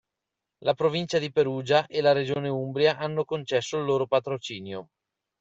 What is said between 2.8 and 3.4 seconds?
hanno